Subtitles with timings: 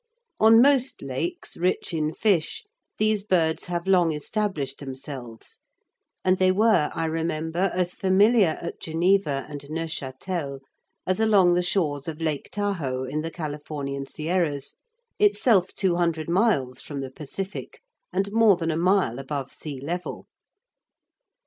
[0.39, 2.63] On most lakes rich in fish
[2.97, 5.59] these birds have long established themselves,
[6.25, 10.61] and they were, I remember, as familiar at Geneva and Neuchâtel
[11.05, 14.73] as along the shores of Lake Tahoe in the Californian Sierras,
[15.19, 17.79] itself two hundred miles from the Pacific
[18.11, 20.25] and more than a mile above sea level.